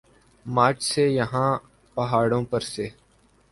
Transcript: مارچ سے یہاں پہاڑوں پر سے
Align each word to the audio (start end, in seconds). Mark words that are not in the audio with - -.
مارچ 0.45 0.81
سے 0.83 1.07
یہاں 1.09 1.51
پہاڑوں 1.97 2.43
پر 2.43 2.59
سے 2.73 2.87